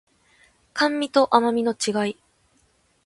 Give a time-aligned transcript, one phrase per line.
[0.73, 2.17] 甘味と甘味の違い